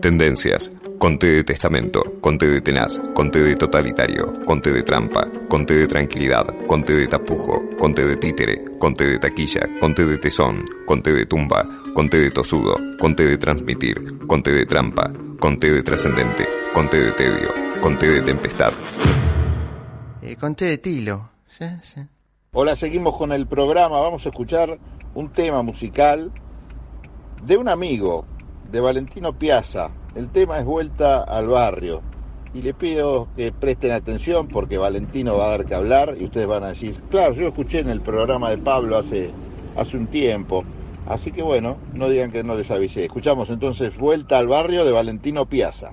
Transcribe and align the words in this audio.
Tendencias. 0.00 0.72
Conte 0.98 1.26
de 1.26 1.44
testamento, 1.44 2.00
conte 2.20 2.46
de 2.46 2.60
tenaz, 2.60 3.00
conte 3.14 3.40
de 3.40 3.56
totalitario, 3.56 4.32
conte 4.46 4.70
de 4.70 4.82
trampa, 4.82 5.28
conte 5.48 5.74
de 5.74 5.86
tranquilidad, 5.88 6.46
conte 6.68 6.92
de 6.92 7.08
tapujo, 7.08 7.60
conte 7.78 8.04
de 8.04 8.16
títere, 8.16 8.64
conte 8.78 9.04
de 9.04 9.18
taquilla, 9.18 9.62
conte 9.80 10.06
de 10.06 10.18
tesón, 10.18 10.64
conte 10.86 11.12
de 11.12 11.26
tumba, 11.26 11.68
conte 11.92 12.18
de 12.18 12.30
tosudo, 12.30 12.74
conte 13.00 13.26
de 13.26 13.36
transmitir, 13.36 13.96
conte 14.28 14.52
de 14.52 14.64
trampa, 14.64 15.12
conte 15.40 15.72
de 15.72 15.82
trascendente, 15.82 16.46
conte 16.72 16.98
de 16.98 17.12
tedio, 17.12 17.48
conte 17.80 18.06
de 18.06 18.22
tempestad. 18.22 18.72
Eh, 20.22 20.36
conté 20.36 20.66
de 20.66 20.78
tilo. 20.78 21.30
Sí, 21.48 21.66
sí. 21.82 22.00
Hola, 22.52 22.76
seguimos 22.76 23.16
con 23.16 23.32
el 23.32 23.48
programa. 23.48 24.00
Vamos 24.00 24.24
a 24.24 24.28
escuchar 24.28 24.78
un 25.14 25.32
tema 25.32 25.62
musical 25.62 26.32
de 27.42 27.56
un 27.56 27.68
amigo, 27.68 28.24
de 28.72 28.80
Valentino 28.80 29.34
Piazza. 29.34 29.90
El 30.14 30.30
tema 30.30 30.58
es 30.58 30.64
Vuelta 30.64 31.22
al 31.22 31.46
Barrio. 31.46 32.00
Y 32.54 32.62
le 32.62 32.72
pido 32.72 33.28
que 33.36 33.52
presten 33.52 33.92
atención 33.92 34.48
porque 34.48 34.78
Valentino 34.78 35.36
va 35.36 35.46
a 35.46 35.50
dar 35.50 35.66
que 35.66 35.74
hablar 35.74 36.16
y 36.18 36.24
ustedes 36.24 36.46
van 36.46 36.64
a 36.64 36.68
decir, 36.68 36.98
claro, 37.10 37.34
yo 37.34 37.48
escuché 37.48 37.80
en 37.80 37.90
el 37.90 38.00
programa 38.00 38.50
de 38.50 38.58
Pablo 38.58 38.96
hace, 38.96 39.30
hace 39.76 39.96
un 39.96 40.06
tiempo. 40.06 40.64
Así 41.06 41.32
que 41.32 41.42
bueno, 41.42 41.76
no 41.92 42.08
digan 42.08 42.30
que 42.30 42.42
no 42.42 42.54
les 42.54 42.70
avisé. 42.70 43.04
Escuchamos 43.04 43.50
entonces 43.50 43.96
Vuelta 43.96 44.38
al 44.38 44.48
Barrio 44.48 44.84
de 44.84 44.92
Valentino 44.92 45.46
Piazza. 45.46 45.92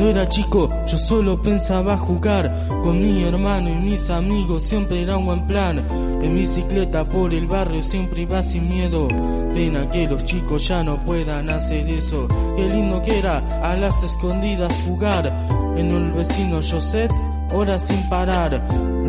Cuando 0.00 0.18
era 0.18 0.30
chico 0.30 0.70
yo 0.86 0.96
solo 0.96 1.42
pensaba 1.42 1.98
jugar 1.98 2.66
con 2.82 3.02
mi 3.02 3.22
hermano 3.22 3.68
y 3.68 3.74
mis 3.74 4.08
amigos, 4.08 4.62
siempre 4.62 5.02
era 5.02 5.18
un 5.18 5.26
buen 5.26 5.46
plan. 5.46 5.86
En 6.22 6.34
bicicleta 6.36 7.04
por 7.04 7.34
el 7.34 7.46
barrio 7.46 7.82
siempre 7.82 8.22
iba 8.22 8.42
sin 8.42 8.66
miedo. 8.66 9.08
Pena 9.52 9.90
que 9.90 10.06
los 10.06 10.24
chicos 10.24 10.66
ya 10.68 10.82
no 10.82 10.98
puedan 11.00 11.50
hacer 11.50 11.86
eso. 11.86 12.26
Qué 12.56 12.70
lindo 12.70 13.02
que 13.02 13.18
era 13.18 13.42
a 13.62 13.76
las 13.76 14.02
escondidas 14.02 14.72
jugar. 14.88 15.30
En 15.76 15.90
el 15.90 16.12
vecino 16.12 16.60
Joseph, 16.62 17.12
horas 17.52 17.86
sin 17.86 18.08
parar. 18.08 18.58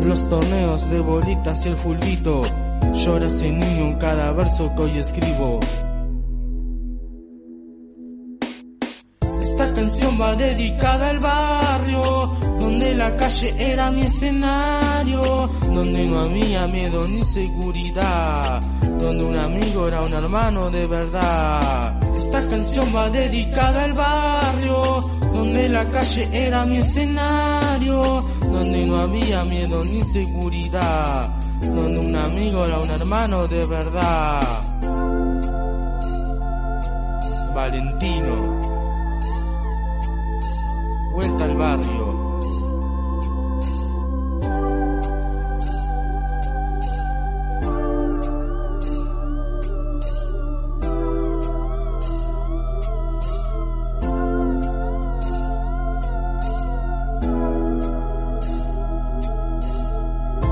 Los 0.04 0.28
torneos 0.28 0.90
de 0.90 1.00
bolitas 1.00 1.64
y 1.64 1.68
el 1.70 1.76
fulbito. 1.76 2.42
Llora 2.92 3.28
ese 3.28 3.50
niño 3.50 3.84
en 3.86 3.94
cada 3.94 4.30
verso 4.32 4.70
que 4.76 4.82
hoy 4.82 4.98
escribo. 4.98 5.58
Esta 9.62 9.74
canción 9.74 10.20
va 10.20 10.34
dedicada 10.34 11.10
al 11.10 11.20
barrio, 11.20 12.02
donde 12.58 12.96
la 12.96 13.16
calle 13.16 13.54
era 13.56 13.92
mi 13.92 14.02
escenario, 14.02 15.22
donde 15.62 16.04
no 16.04 16.20
había 16.20 16.66
miedo 16.66 17.06
ni 17.06 17.22
seguridad, 17.22 18.60
donde 18.80 19.24
un 19.24 19.36
amigo 19.36 19.86
era 19.86 20.02
un 20.02 20.12
hermano 20.14 20.68
de 20.68 20.84
verdad. 20.88 21.94
Esta 22.16 22.42
canción 22.42 22.92
va 22.92 23.08
dedicada 23.08 23.84
al 23.84 23.92
barrio, 23.92 25.08
donde 25.32 25.68
la 25.68 25.84
calle 25.84 26.28
era 26.32 26.66
mi 26.66 26.78
escenario, 26.78 28.24
donde 28.40 28.84
no 28.84 29.00
había 29.00 29.44
miedo 29.44 29.84
ni 29.84 30.02
seguridad, 30.02 31.28
donde 31.60 32.00
un 32.00 32.16
amigo 32.16 32.64
era 32.66 32.80
un 32.80 32.90
hermano 32.90 33.46
de 33.46 33.64
verdad. 33.64 34.40
Valentino 37.54 38.81
al 41.24 41.56
barrio. 41.56 42.12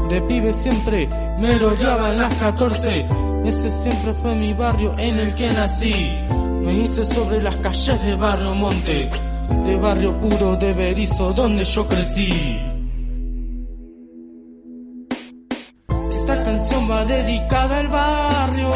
De 0.09 0.21
pibe 0.23 0.53
siempre 0.53 1.09
me 1.39 1.59
rodeaban 1.59 2.19
las 2.19 2.35
14. 2.37 3.07
Ese 3.45 3.71
siempre 3.71 4.13
fue 4.15 4.35
mi 4.35 4.53
barrio 4.53 4.95
en 4.99 5.19
el 5.19 5.35
que 5.35 5.49
nací. 5.51 6.19
Me 6.63 6.75
hice 6.75 7.05
sobre 7.05 7.43
las 7.43 7.57
calles 7.57 8.03
de 8.03 8.15
Barrio 8.17 8.55
Monte 8.55 9.30
de 9.65 9.77
barrio 9.77 10.17
puro 10.17 10.57
de 10.57 10.73
Berizo 10.73 11.33
donde 11.33 11.65
yo 11.65 11.87
crecí. 11.87 12.61
Esta 16.11 16.43
canción 16.45 16.91
va 16.91 17.05
dedicada 17.05 17.79
al 17.79 17.89
barrio, 17.89 18.71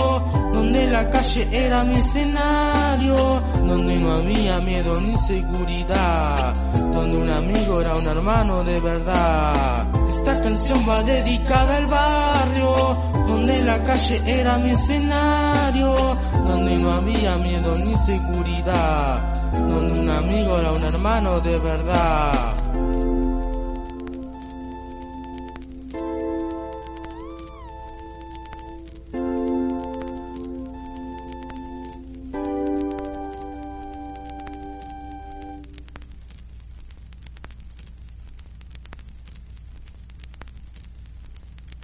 donde 0.52 0.86
la 0.88 1.08
calle 1.10 1.48
era 1.52 1.84
mi 1.84 1.96
escenario, 1.96 3.16
donde 3.66 3.96
no 3.96 4.12
había 4.12 4.58
miedo 4.60 5.00
ni 5.00 5.16
seguridad, 5.18 6.54
donde 6.92 7.18
un 7.18 7.30
amigo 7.30 7.80
era 7.80 7.94
un 7.94 8.06
hermano 8.06 8.64
de 8.64 8.80
verdad. 8.80 9.86
Esta 10.08 10.34
canción 10.42 10.88
va 10.88 11.02
dedicada 11.02 11.76
al 11.76 11.86
barrio, 11.86 12.96
donde 13.34 13.64
la 13.64 13.82
calle 13.82 14.22
era 14.26 14.56
mi 14.58 14.70
escenario, 14.70 16.16
donde 16.46 16.76
no 16.76 16.92
había 16.92 17.36
miedo 17.36 17.74
ni 17.76 17.96
seguridad 17.96 19.34
donde 19.52 20.00
un 20.00 20.08
amigo 20.08 20.58
era 20.58 20.72
un 20.72 20.82
hermano 20.82 21.40
de 21.40 21.56
verdad. 21.58 22.63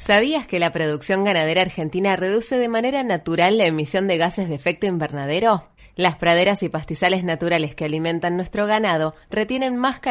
¿Sabías 0.07 0.47
que 0.47 0.59
la 0.59 0.73
producción 0.73 1.25
ganadera 1.25 1.61
argentina 1.61 2.17
reduce 2.17 2.57
de 2.57 2.69
manera 2.69 3.03
natural 3.03 3.59
la 3.59 3.67
emisión 3.67 4.09
de 4.09 4.17
gases 4.17 4.49
de 4.49 4.55
efecto 4.55 4.87
invernadero? 4.87 5.69
Las 5.95 6.17
praderas 6.17 6.63
y 6.63 6.71
pastizales 6.71 7.23
naturales 7.23 7.75
que 7.75 7.85
alimentan 7.85 8.37
nuestro 8.37 8.67
ganado 8.67 9.15
retienen 9.29 9.77
más 9.77 10.01
carbono 10.01 10.09